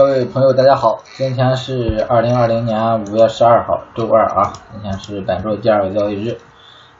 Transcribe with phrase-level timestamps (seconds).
[0.00, 6.38] 各位朋友，大家好，今天是二零二零年五月十二号，周二啊，今天是本周第二个交易日，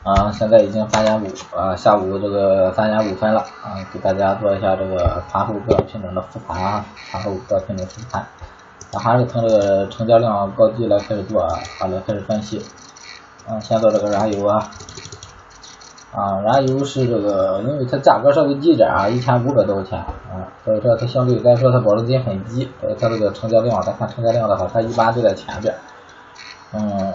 [0.02, 1.26] 啊，现在已经三点五
[1.56, 8.20] 啊，下午这个三点五分了啊，给大家做一下这个盘后各品种的复盘啊，盘后各品种复盘，
[8.92, 12.62] 啊，还是从这个成交量高低来开始做啊，来开始分析，
[13.48, 14.70] 嗯，先做这个燃油啊。
[16.12, 25.72] 啊，燃油是这个，因为它价格稍微低点啊，一千五百多块钱啊，所以说它相对来说它保证金很低，所以，它这个成交量，咱看成交量的话，它一般都在前边。
[26.74, 27.12] 嗯，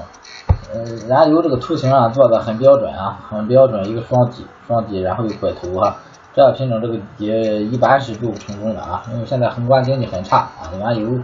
[0.73, 5.97] 呃，燃油这个图形啊做的很标准啊，很标准，一个双底，双底，然后有拐头哈，
[6.33, 7.25] 这样品种这个底
[7.69, 11.19] 一般是不成功的啊，因为现在宏观经济很差啊，原油，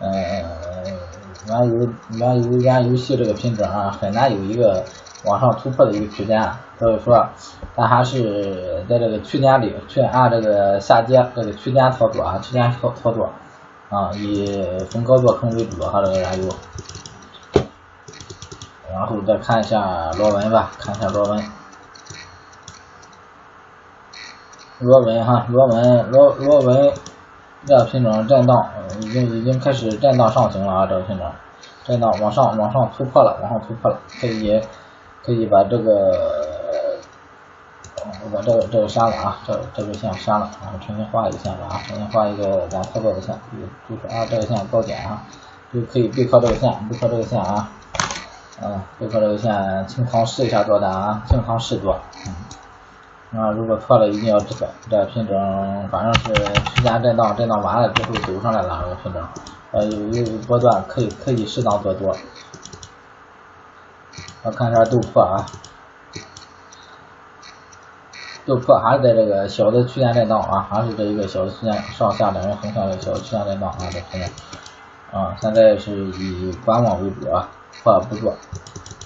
[0.00, 0.12] 嗯，
[1.48, 4.84] 原油，原油，原油系这个品种啊，很难有一个。
[5.24, 7.26] 往上突破的一个区间啊，所以说
[7.74, 13.30] 咱还是在这个区间里去按这个下跌这个区间操作啊，区间操操作
[13.88, 16.48] 啊，以逢高做空为主哈，这个燃油。
[18.92, 21.44] 然后再看一下螺纹吧，看一下螺纹，
[24.78, 26.92] 螺纹哈，螺纹螺螺纹
[27.64, 28.68] 这个品种震荡，
[29.00, 31.26] 已经已经开始震荡上行了啊，这个品种
[31.84, 34.60] 震荡往上往上突破了，往上突破了，可以。
[35.24, 36.98] 可以把这个，
[38.22, 43.34] 我把这个这个删了啊，这这根线删了，然后重新画一个线吧啊，重新画一个咱操作的线，
[43.88, 45.22] 就是啊这个线高点啊，
[45.72, 47.70] 就可以背靠这个线，背靠这个线啊，
[48.62, 51.98] 嗯，背靠这个线清仓试一下做单啊，清仓试做，
[53.32, 56.34] 嗯，啊如果错了一定要止损，这品种反正是
[56.74, 59.22] 区间震荡，震荡完了之后走上来了这个品种，
[59.70, 62.14] 呃有有波段可以可以适当做多。
[64.44, 65.46] 我看一下豆粕啊，
[68.44, 77.48] 豆粕还是在这个小的区间震荡啊，还是这一个小的区间上下两个横向的小区间震荡啊，这现在啊，现在是以观望为主啊，
[77.82, 78.32] 破不做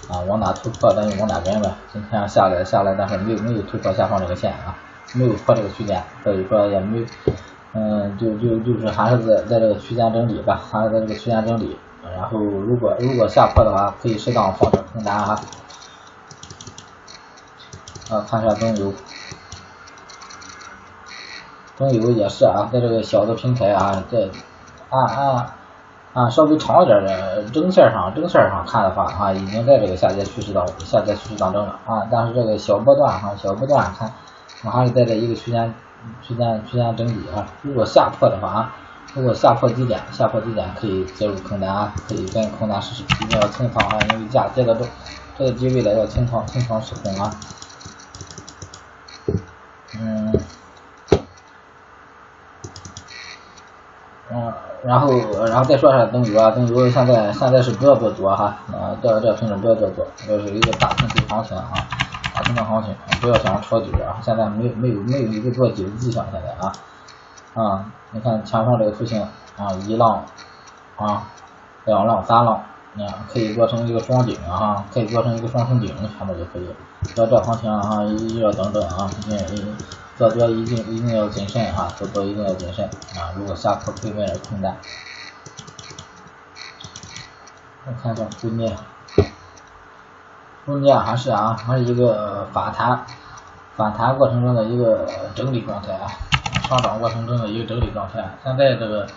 [0.09, 1.73] 啊，往哪突破咱就往哪跟呗。
[1.93, 4.75] 今天下来下来，但是没有没有突破下方这个线啊，
[5.13, 7.05] 没有破这个区间，所以说也没
[7.71, 11.79] 嗯，就就就是还是在在这个区间整理吧，还是在这个区间整理。
[12.15, 15.39] 然后，如果如果下破的话，可以适当放点空单啊。
[18.09, 18.93] 啊，看一下中油，
[21.77, 24.29] 中油也是啊，在这个小的平台啊，在
[24.89, 25.53] 按按
[26.13, 32.07] 按稍微长一点的针线上，针线上看的话啊，已经在这个下跌趋势当中下跌趋势当中了啊。
[32.11, 34.11] 但是这个小波段哈，小波段看，
[34.63, 35.73] 我还是在这一个区间
[36.21, 37.47] 区间区间整理啊。
[37.61, 38.75] 如果下破的话啊。
[39.15, 44.85] 如果下破低点，下破低点可以介入空单啊，可以跟空单试试，一定要清仓啊，因为价接得住，
[45.37, 47.31] 这个低位的要清仓，清仓试空啊。
[49.99, 50.31] 嗯，
[54.31, 54.53] 嗯，
[54.83, 55.11] 然后
[55.47, 61.73] 然后再说一下灯油啊，灯油现在现在是不要做多哈，啊，这这品种不要做多，这是一个大空头行情啊，
[62.35, 66.71] 大空头行情，不要想着抄底啊，现在没有没有没有一个做底的迹象，现在啊。
[67.55, 69.21] 啊，你看前方这个图形
[69.57, 70.23] 啊，一浪
[70.97, 71.23] 啊，
[71.85, 76.69] 两浪三浪，啊，可以做成一个双顶啊，可以做成一个双层顶，前面就可以。
[77.15, 79.77] 做这行情啊，一定要等等啊，一定
[80.15, 82.85] 做多一定一定要谨慎哈，做多一定要谨慎
[83.17, 83.33] 啊。
[83.35, 84.75] 如果下破可以买点空单。
[87.87, 88.75] 我看一下沪镍，
[90.65, 93.05] 沪镍还是啊，还是一个反弹
[93.75, 96.11] 反弹过程中的一个整理状态啊。
[96.69, 99.07] 上涨过程中的一个整理状态，现在这个，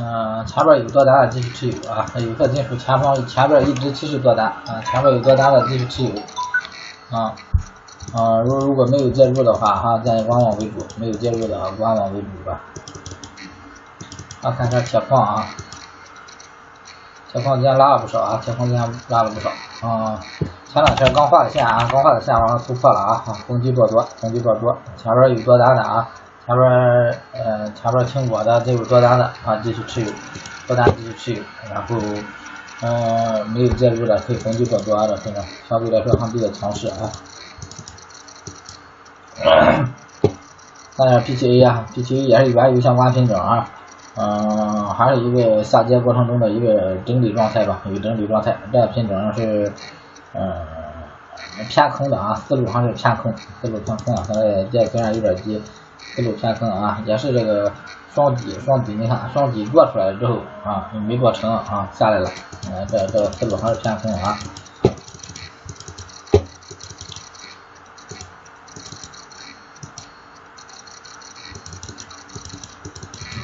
[0.00, 6.10] 嗯，前边有多单的继续持有啊，有色金属前方前边一直继续做单啊，前边有多单的继续持有，
[7.16, 7.32] 啊，
[8.12, 12.60] 啊，如如果没有介入的话哈，建议观望为主，没有介入的观望为主吧。
[14.42, 15.46] 啊，看一下铁矿啊，
[17.30, 19.50] 铁矿今天拉了不少啊，铁矿今天拉了不少
[19.88, 20.18] 啊，
[20.66, 26.08] 前两天刚画的线啊，刚画的线往上突破了啊，攻击做多，攻击做多，前边有多单的啊。
[26.48, 26.66] 前边
[27.34, 30.10] 呃前边听我的这有多单的啊，继续持有，
[30.66, 31.98] 多单继续持有，然后
[32.80, 37.12] 嗯没有介入的可以逢低做多的，现在相对来说还比较强势啊。
[40.96, 43.68] 看一下 PTA 啊，PTA 也是原油相关品种啊，
[44.16, 49.70] 嗯还是一个下跌过程中的一个整理状态吧，一个整理状态，这个品种是
[50.32, 50.50] 嗯
[51.68, 53.30] 偏空的啊，思路还是偏空，
[53.60, 55.62] 思路偏空啊，现在价虽然有点低。
[56.14, 57.72] 思路偏空啊，也是这个
[58.14, 62.30] 双底双底，你看双底做出来之后啊，没做成啊，下来了，
[62.70, 64.38] 嗯，这这个思路还是偏空啊。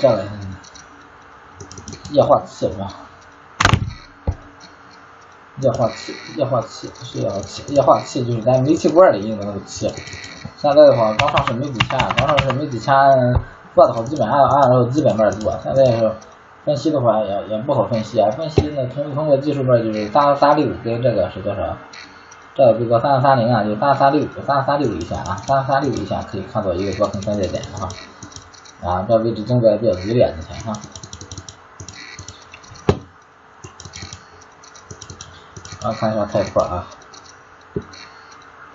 [0.01, 0.25] 这个，
[2.11, 2.89] 液化气是吧？
[5.61, 9.91] 液化气，液化气是液化气，液化气就是咱煤气罐里用的那个气。
[10.65, 12.97] 现在的话，刚上市没几天，刚上市没几天，
[13.75, 15.53] 做的好基本按按照基本面做。
[15.63, 16.11] 现在是
[16.65, 21.77] 分析的话也也不好分析啊，分析呢通通过技术面就是三三六跟这个是多少？
[22.55, 27.85] 这个比如说三三零啊，就三三六三三六一线啊，三三六一线可以看作一个多空分界点啊，
[28.89, 30.81] 啊，这位置动作也比较激烈，你看啊。
[35.83, 36.87] 啊，看一下菜破啊。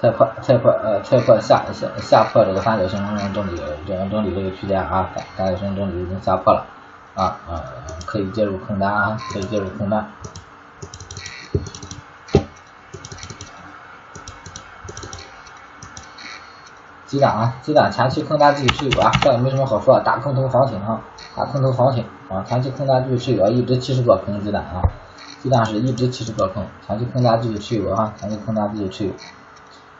[0.01, 2.97] 菜破菜破呃菜破下下下破这个三角形
[3.33, 6.65] 整理整整理这个区间啊，三角形整理已经下破了
[7.15, 7.61] 啊呃，
[8.05, 10.09] 可以介入空单啊，可以介入空单。
[17.05, 21.01] 鸡蛋啊，鸡蛋前期空单继续持有啊，这也没什么好说，打空头行情啊，
[21.35, 24.79] 打空头行情啊，前期空单继续持有啊，一直其实做空鸡蛋啊，
[25.41, 29.13] 鸡蛋是一直其实做空，前期空单继续持有啊，前期空单继续持有。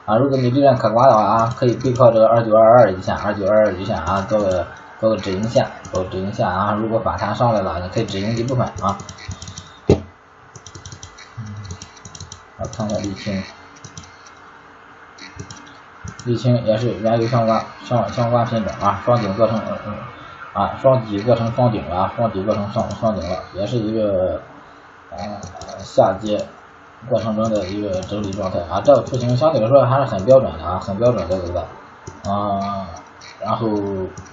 [0.10, 4.66] 啊，如果你利润可观的话啊，可以背靠这个二九二二一线，二九二二一线啊，做个
[5.00, 6.74] 做个止盈线，做个止盈线啊。
[6.74, 8.98] 如果反弹上来了，你可以止盈一部分啊。
[9.88, 10.02] 嗯，
[12.58, 13.44] 我看下沥青，
[16.26, 19.62] 沥青也是原油相关相相关品种啊，双顶做成
[20.54, 24.42] 啊，双底做成双顶了，双底做成双双顶了，也是一个
[25.12, 25.38] 啊
[25.78, 26.48] 下跌。
[27.07, 31.66] 过程中的一个整理状态啊，这个图形相对来说还是很标准的啊，很标准的对吧
[32.25, 32.90] 啊，
[33.42, 33.69] 然后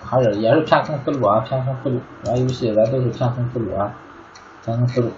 [0.04, 3.94] 还是也是偏空思路啊，偏空思路，玩游戏咱都是偏空思路啊，
[4.64, 5.12] 偏空思路。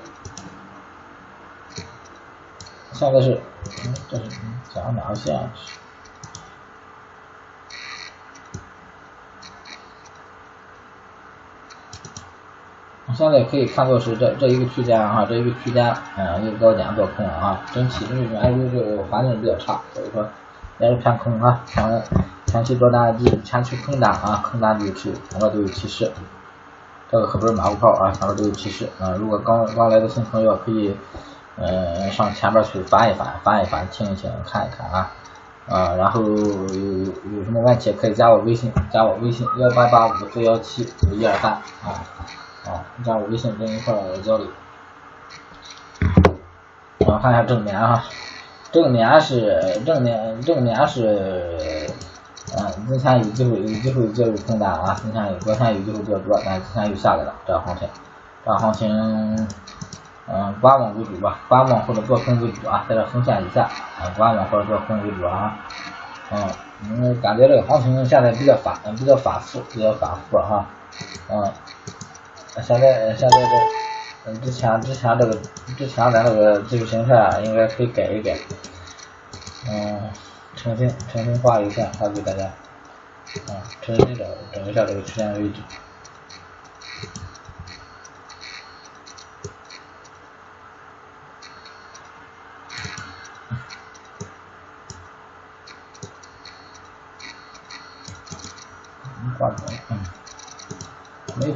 [2.92, 3.40] 现在是，
[4.10, 4.24] 这是
[4.74, 5.48] 讲哪个线？
[13.18, 20.24] 现在可以看作是这这一个区间啊，这一个区间，嗯，一个高点做空啊，整体因为原油这个环境比较差，所以说
[20.78, 22.00] 也是偏空啊，前
[22.46, 26.12] 前期多单继前期空单啊，空单继续持有，前面都有提示，
[27.10, 30.96] 这个可不是马后炮啊，前面都有提示啊，如果刚刚来的新朋友可以，
[31.56, 35.10] 嗯，上前面去翻一翻，翻一翻，听一听，看一看啊，
[35.68, 37.04] 啊，然后有有
[37.34, 41.98] 有什么问题可以加我微信，加我微信幺八八五四幺七五一二三啊。
[42.66, 44.46] 啊，加我微信跟一块儿交流。
[46.98, 48.04] 我们看一下正年啊，
[48.70, 51.88] 正年是正年正年是，
[52.58, 57.88] 嗯，今天有机会有机会介入空单啊，今天有昨天有机会做多，但是今天又下来了，这行情，
[58.44, 59.48] 这行情，
[60.26, 63.70] 嗯，观望为主吧，观望或者做空为主啊，在这横线以下，
[64.16, 65.56] 观望或者做空为主啊，
[66.30, 66.50] 嗯，
[66.82, 70.66] 嗯，感觉这个行情现在比较反，比较反复，比较反复哈，
[71.30, 71.50] 嗯。
[72.60, 73.46] 现在现在这，
[74.26, 75.34] 嗯，之前之前这个
[75.76, 78.36] 之前咱这个技术形态啊应该可以改一改，
[79.68, 80.10] 嗯，
[80.56, 82.44] 重新重新画一下，发给大家，
[83.52, 85.60] 啊，重新找找一下这个区间位置，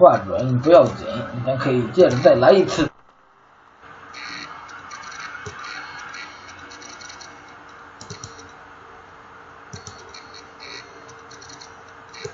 [0.02, 1.06] 没画准不要紧，
[1.46, 2.90] 咱可以接着再来一次。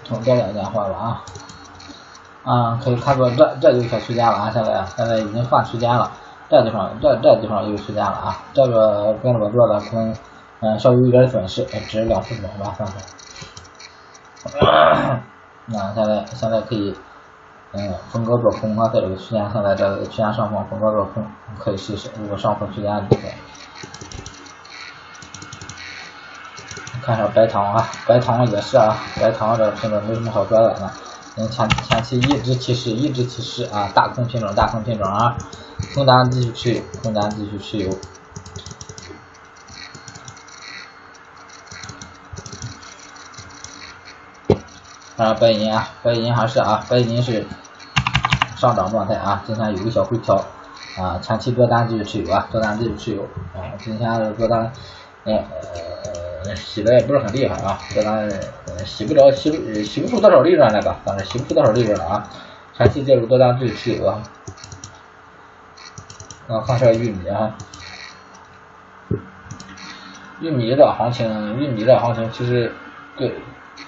[0.04, 1.22] 从这两家画了啊，
[2.44, 6.10] 啊，可以看到这这就小区间了啊，现在现在已经换区间了，
[6.48, 10.16] 这地方这这地方又区间了啊，这个跟着我做的可能
[10.60, 12.94] 嗯稍微有点损失，只两分钟吧，算是。
[15.70, 16.96] 那现在现在可以。
[17.72, 21.22] 嗯，逢高做空啊，在这个区间，现在这个区间上方逢高做空，
[21.58, 22.08] 可以试试。
[22.18, 23.34] 如果上方区间离开，
[27.02, 30.92] 看一下白糖啊，白糖也是啊，白糖这个品种没什么好说的啊。
[31.50, 35.36] 前前期一直提示，一直提示啊，大空品种，大空品种啊，
[35.94, 37.90] 空单继续持有，空单继续持有。
[45.18, 47.44] 啊，白银啊，白银还是啊，白银是
[48.54, 50.36] 上涨状态啊，今天有个小回调
[50.96, 53.22] 啊，前期多单继续持有啊，多单继续持有
[53.52, 54.70] 啊，今天多单
[55.24, 58.30] 呃洗的也不是很厉害啊，多单
[58.86, 62.30] 洗不着洗洗不出多少利润来吧，反正洗不出多少利润了啊，
[62.76, 64.22] 前期介入多单继续持有啊，
[66.46, 67.56] 啊，看下玉米啊，
[70.40, 72.72] 玉米的行情，玉米的行情其实
[73.16, 73.34] 对。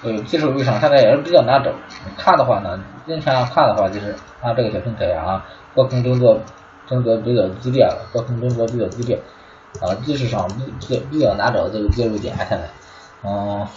[0.03, 1.71] 呃，技术路上现在也是比较难找。
[2.17, 6.39] 看的话呢，今天看的话就是按这个小平台啊，做空动作
[6.87, 9.21] 争夺比较激烈了，做空动作比较激烈，
[9.79, 12.67] 啊，技术上比比比较难找这个介入点现在，
[13.23, 13.67] 嗯，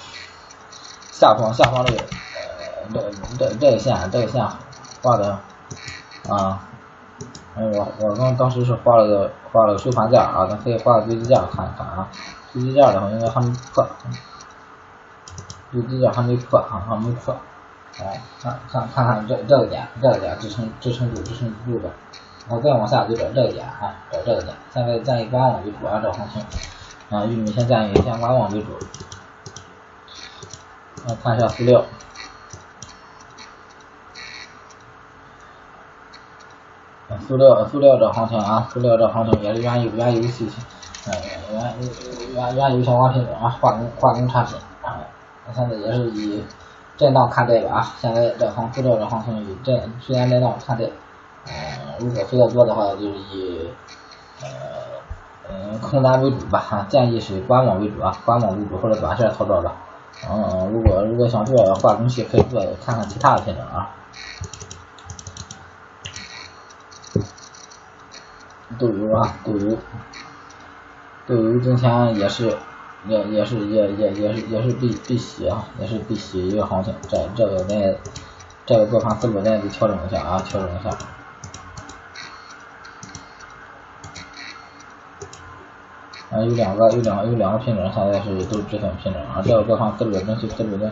[1.13, 3.01] 下方下方这个呃这
[3.39, 4.43] 这这个线这个线
[5.03, 5.39] 画的
[6.31, 6.67] 啊，
[7.57, 12.09] 嗯我我刚当时是画了个画了个收盘价啊，咱可以画个最低价看一看啊，
[12.51, 13.87] 最低价的话应该还没破。
[15.75, 17.35] 最低价还没破啊，还没破，
[17.99, 21.91] 哎，看看看看这这个点，这个点支撑支撑住支撑不住的，
[22.49, 26.41] 然后再往下就找这个点啊，找这个点，现在建议观望为主啊，找行情
[27.11, 28.69] 啊，玉米先建议先观望为主。
[31.07, 31.85] 啊看一下四六，
[37.27, 40.49] 四六四六这行情啊，塑料这行情也是原油原油系，
[41.07, 41.13] 呃
[41.51, 41.75] 原
[42.35, 44.57] 原原油相关品种啊，化工化工产品。
[45.47, 46.43] 我现在也是以
[46.97, 50.85] 震荡看待吧啊，现在这行资料这行情以震虽然震荡看待，
[51.47, 51.53] 嗯，
[51.99, 53.69] 如果非要做的话，就是以
[54.41, 54.49] 呃
[55.51, 59.73] 嗯空单为主吧，建议是观望为主啊，观望为主或者短线操作吧。
[60.31, 63.91] 嗯，如果如果想做化工系，可以做看看其他的品种啊。
[68.79, 69.77] 豆油啊，豆油，
[71.27, 72.57] 豆油今天也是。
[73.07, 77.99] 也也是也也也是也是必必洗啊，也是必洗一个行情，这这个咱也
[78.65, 80.91] 这个做盘思路咱也得调整一下啊，调整一下。
[86.31, 90.91] 啊，有两个有两个有两个品种，现在是都是止损品种啊，这个做盘思路分析思路的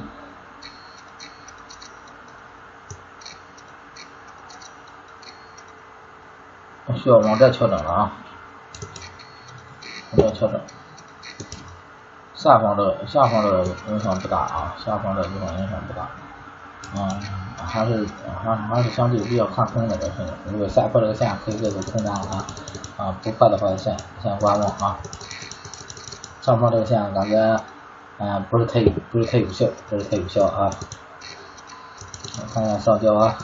[6.94, 8.12] 需要往这调整了啊，
[10.18, 10.60] 往这调整。
[12.42, 16.08] 下方的下方的影响不大啊，下方的地方影响不大，
[16.96, 17.08] 嗯，
[17.56, 18.04] 还是
[18.42, 22.44] 还还是相对比较看空的这种，如果下破这个线可以做做空单啊，
[22.96, 24.98] 啊不破的话先先观望啊。
[26.40, 27.60] 上方这个线感觉
[28.18, 28.82] 嗯不是太
[29.12, 30.68] 不是太有效，不是太有效啊。
[32.40, 33.38] 我看一下橡胶啊，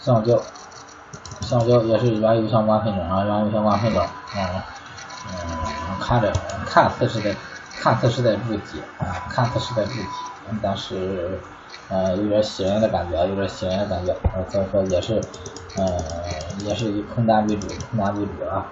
[0.00, 0.42] 橡胶
[1.40, 4.04] 橡胶也是原油相关品种啊，原油相关品种，
[4.34, 4.62] 嗯
[6.10, 6.32] 看着。
[6.66, 7.34] 看似是在，
[7.80, 10.06] 看似是在筑底啊，看似是在筑底，
[10.60, 11.38] 但是，
[11.88, 14.12] 呃，有点吸人的感觉，有点吸人的感觉，
[14.48, 15.20] 所以说也是，
[15.76, 15.84] 呃，
[16.64, 18.66] 也是以空单为主，空单为主啊。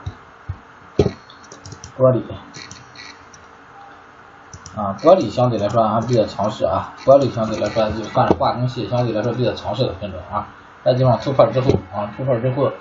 [1.97, 2.23] 玻璃，
[4.77, 10.49] 啊，玻璃相对来说还比较强势啊，玻璃相对来说就算是化工系，相对来说比较强势的品种啊。
[10.85, 12.73] 这地方突破之后啊，突破之后。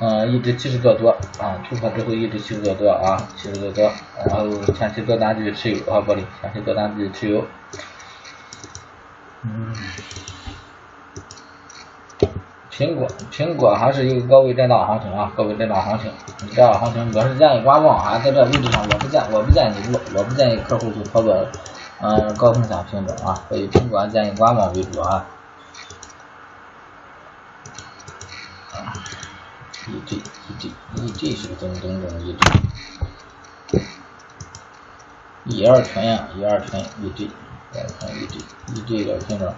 [0.00, 3.90] 嗯，一直七十多多啊，突破之后一直七十多多啊，七十多多，
[4.26, 7.44] 然后前期多单继续持有啊，玻璃，前期多单继续持有。
[9.42, 9.72] 嗯，
[12.72, 16.10] 苹果，苹果还是一个高位震荡行情啊，高位震荡行情，
[16.52, 21.46] 这样行情我是建议观望啊，在这位置上我不建，我不建议做，我不建议客户去操作，
[22.00, 25.24] 嗯，高风险品种啊，所以苹果建议观望为主啊。
[29.86, 32.34] E G E G E G 是个中中中 E
[33.70, 33.78] G，
[35.44, 38.38] 一二纯呀，一二纯 E G，一二纯 E G
[38.74, 39.54] E G 这个品种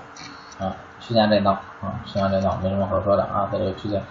[0.59, 4.03] 啊，区间震荡啊，区间震荡没什么好说的啊，在这个区间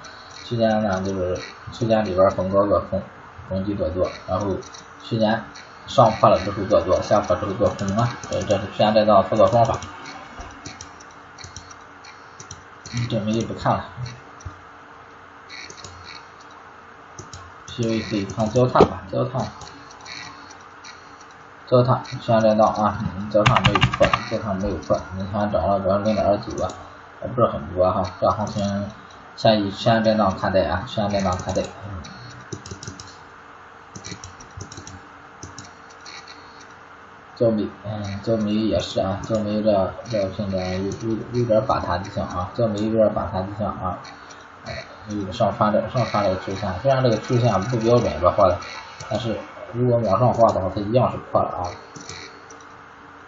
[0.46, 1.38] 区间呢就是
[1.74, 3.02] 区间里边逢高做空，
[3.50, 4.56] 逢低做多，然后
[5.04, 5.44] 区间
[5.86, 9.78] 上破了之后做多，下破之后做空啊，这这是区间震荡操作方法，
[13.10, 13.86] 这没就不看了。
[17.76, 19.46] PVC 看焦炭吧，焦炭，
[21.68, 22.98] 焦炭区间震荡啊，
[23.30, 26.72] 焦炭没有破，焦炭没有破，今天涨了主要零点二九啊，
[27.20, 28.90] 还不是很多哈，这行情
[29.36, 31.62] 先以区间震荡看待啊，区间震荡看待。
[37.36, 44.00] 焦煤，嗯，焦煤也是啊，焦煤这这品种有有有点反弹迹象啊，焦煤有点反弹迹象啊。
[45.08, 48.58] 嗯，上穿的上穿这个 Q 线，虽然这个 Q 线不标准吧画的，
[49.10, 49.38] 但是
[49.74, 51.70] 如果往上画的话，它一样是破了啊。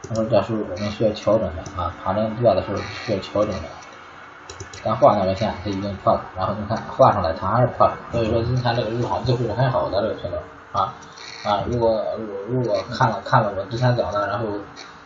[0.09, 3.67] 那么这时候我们需要调整的啊，盘整做的时候需要调整的。
[4.83, 10.39] 咱画那个线，它已经破了，然后你看画上来它还是破了，所以说今天这个入场机会是很好的这个品种
[10.71, 10.93] 啊
[11.43, 12.03] 啊，如果
[12.47, 14.45] 如果看了看了我之前讲的，然后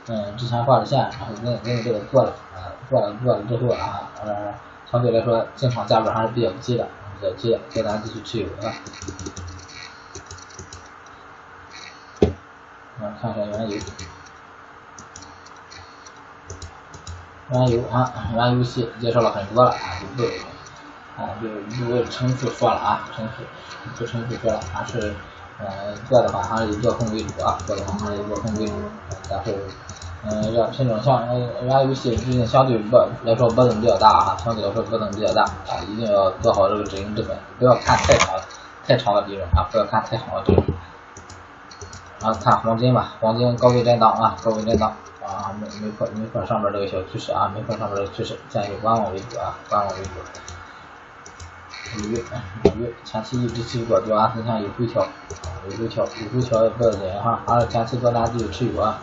[0.08, 4.54] 嗯之前画的线，然后那那这个做了啊做了做了之后啊呃。
[4.92, 6.86] 相对来说，进场价格还是比较低的，
[7.18, 8.74] 比较低的，叫咱继续持有啊。
[13.00, 13.78] 来看一下原油，
[17.52, 20.24] 原油啊，玩游戏介绍了很多了啊，就不
[21.22, 23.44] 啊就不重复说了啊，重复
[23.98, 25.16] 不重复说了，还是
[25.60, 28.74] 呃做的话还是以做空为主啊，做的话还是以做空为主，
[29.30, 29.54] 然后
[30.24, 31.16] 嗯要品种相
[31.68, 38.36] 玩游戏毕竟相对波来说波动比较大啊，相对来说波动比较大啊，一定要做好这个止盈止损，不要看太长
[38.86, 40.64] 太长的利润啊，不要看太长的利润。
[42.22, 50.12] 啊，看黄金吧，黄金高位震荡啊，高位震荡啊，没没破没破上面这个小趋势啊，没破上面这个趋势，建议观望为主啊，观望为主。
[51.98, 52.24] 鱼
[52.80, 55.04] 鱼前期一直持续做多啊，你看有回调，
[55.68, 59.02] 有回调，有回调不要紧哈，还是前期多单继续持有啊，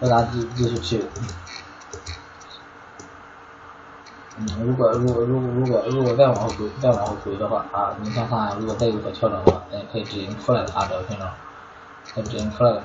[0.00, 1.04] 多单继继续持有。
[4.38, 11.26] 嗯，如果如果如果如果如果再往后走，再往后走的话啊，你看看如果再有所调整的话，哎，可以直接出来的啊，这个品种。
[12.14, 12.82] 它止盈出来了，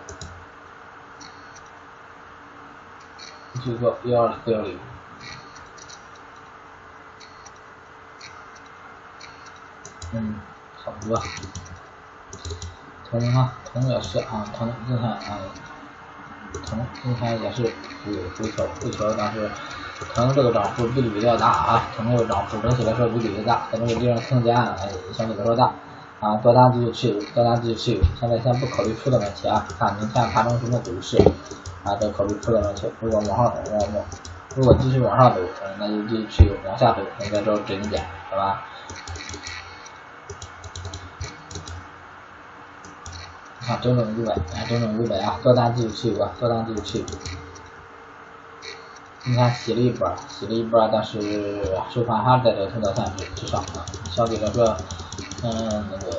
[3.63, 4.77] 就说幺二四幺零，
[10.13, 10.36] 嗯，
[10.84, 11.22] 差不多。
[13.10, 15.20] 铜啊，铜也是啊，铜今天啊，
[16.60, 17.70] 铜今天也是有
[18.38, 19.50] 回调，回调，但是
[20.13, 25.72] 铜这个涨幅比例比较大啊，铜这个涨幅整体来说比例大，它这个利润空间哎相对来说大。
[26.20, 28.03] 啊，多单继续持有，多单继续持有。
[28.20, 31.17] 现在先不考虑出的问题啊，看明天盘中什么走势
[31.84, 32.88] 啊，再考虑出的问题。
[33.00, 34.05] 如果往上走往往，
[34.55, 35.39] 如果继续往上走，
[35.79, 38.62] 那就继续持有；往下走，那再找止盈点，好吧？
[43.62, 44.36] 看整整五百，
[44.68, 45.39] 整整五百啊！
[45.44, 47.06] 多单继续持有啊，多单继续持有。
[49.24, 54.75] 你看洗了一波，洗了一波，但是收盘还是在这个通道线之上啊，相对来说。
[55.44, 56.12] 嗯，那个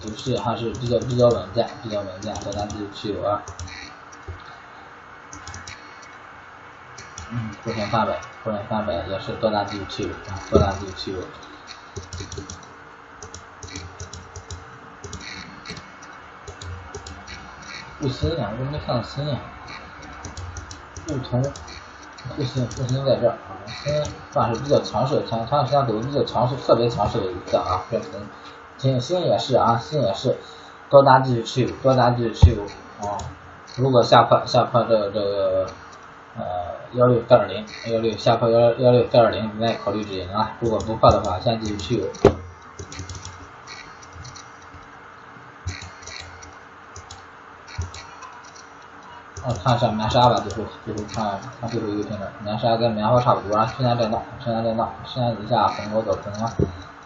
[0.00, 3.42] 走势还是比较比较稳健，比较稳健，多单继续持有啊。
[7.30, 11.18] 嗯，沪深三百，沪深三百也是多单继续持有啊，多单继续持有。
[18.00, 19.38] 不新呀，我没看到新呀。
[21.06, 21.42] 不同。
[22.36, 23.92] 复兴复兴在这儿啊，新
[24.32, 28.20] 算是比较强势，前前段时间走比较强势，特别强势的一个啊，这新
[28.76, 30.36] 新新也是啊，新也是
[30.90, 32.62] 多单继续持有，多单继续持有
[33.08, 33.16] 啊。
[33.76, 35.66] 如果下破下破这个这个
[36.36, 36.44] 呃
[36.92, 40.56] 幺六四二零幺六下破幺幺六四二零，你再考虑止盈啊。
[40.60, 42.06] 如果不破的话，先继续持有。
[49.64, 51.24] 看一下棉纱吧，最后最后看
[51.60, 56.52] 看最后一个品种，棉纱跟棉花差不多，区间震荡，区间震荡，区间以下逢高做空啊，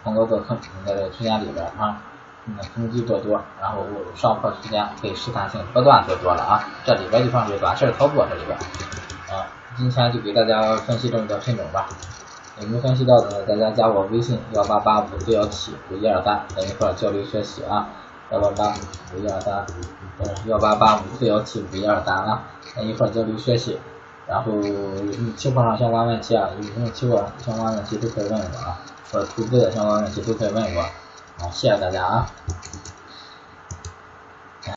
[0.03, 2.01] 逢高做空，在这个区间里边啊，
[2.45, 8.57] 嗯，逢低做多，然后上破区间可以试探性不断做多了啊，这里边就算是短线操作这里边
[9.29, 11.87] 啊，今天就给大家分析这么多品种吧，
[12.59, 17.87] 有没有分析到的，大家加我微信幺八八五四幺七五一二三，咱一块交流学习啊。
[18.33, 18.73] 幺八八
[19.13, 19.63] 五一二三，
[20.47, 22.41] 幺八八五四幺七五一二三啊，
[22.75, 23.79] 咱一块交流学习。
[24.27, 26.49] 然后有什么情况上相关问题啊？
[26.57, 28.79] 有什么情况相关问题都可以问我啊，
[29.11, 30.81] 或者投资的相关问题都可以问我。
[31.37, 32.25] 好，谢谢大家啊。